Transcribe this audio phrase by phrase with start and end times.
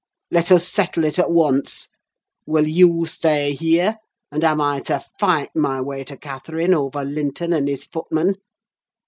[0.31, 1.87] Let us settle it at once:
[2.47, 3.97] will you stay here,
[4.31, 8.37] and am I to fight my way to Catherine over Linton and his footman?